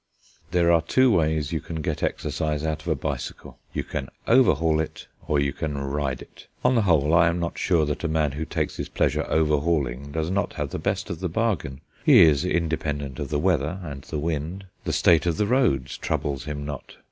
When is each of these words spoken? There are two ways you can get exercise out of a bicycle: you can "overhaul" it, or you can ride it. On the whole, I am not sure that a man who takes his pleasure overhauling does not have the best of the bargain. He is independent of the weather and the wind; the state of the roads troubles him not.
There 0.49 0.71
are 0.71 0.81
two 0.81 1.11
ways 1.11 1.51
you 1.51 1.61
can 1.61 1.79
get 1.83 2.01
exercise 2.01 2.65
out 2.65 2.81
of 2.81 2.87
a 2.87 2.95
bicycle: 2.95 3.59
you 3.71 3.83
can 3.83 4.09
"overhaul" 4.27 4.79
it, 4.79 5.05
or 5.27 5.37
you 5.39 5.53
can 5.53 5.77
ride 5.77 6.23
it. 6.23 6.47
On 6.65 6.73
the 6.73 6.81
whole, 6.81 7.13
I 7.13 7.27
am 7.27 7.39
not 7.39 7.59
sure 7.59 7.85
that 7.85 8.03
a 8.03 8.07
man 8.07 8.31
who 8.31 8.43
takes 8.43 8.77
his 8.77 8.89
pleasure 8.89 9.27
overhauling 9.29 10.11
does 10.11 10.31
not 10.31 10.53
have 10.53 10.71
the 10.71 10.79
best 10.79 11.11
of 11.11 11.19
the 11.19 11.29
bargain. 11.29 11.81
He 12.03 12.23
is 12.23 12.43
independent 12.43 13.19
of 13.19 13.29
the 13.29 13.37
weather 13.37 13.79
and 13.83 14.01
the 14.01 14.17
wind; 14.17 14.65
the 14.85 14.91
state 14.91 15.27
of 15.27 15.37
the 15.37 15.45
roads 15.45 15.99
troubles 15.99 16.45
him 16.45 16.65
not. 16.65 16.95